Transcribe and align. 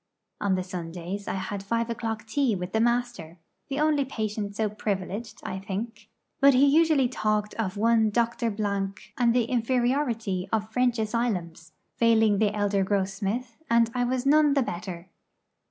On 0.39 0.55
the 0.55 0.63
Sundays 0.63 1.27
I 1.27 1.35
had 1.35 1.61
five 1.61 1.87
o'clock 1.91 2.25
tea 2.25 2.55
with 2.55 2.71
the 2.73 2.79
Master 2.79 3.37
the 3.69 3.79
only 3.79 4.03
patient 4.03 4.55
so 4.55 4.67
privileged, 4.67 5.39
I 5.43 5.59
think; 5.59 6.09
but 6.39 6.55
he 6.55 6.65
usually 6.65 7.07
talked 7.07 7.53
of 7.53 7.77
one 7.77 8.09
Dr. 8.09 8.49
Blanc 8.49 9.13
and 9.15 9.31
the 9.35 9.43
inferiority 9.43 10.49
of 10.51 10.71
French 10.71 10.97
asylums, 10.97 11.73
failing 11.97 12.39
the 12.39 12.51
elder 12.55 12.83
Grossmith, 12.83 13.57
and 13.69 13.91
I 13.93 14.03
was 14.03 14.25
none 14.25 14.55
the 14.55 14.63
better. 14.63 15.11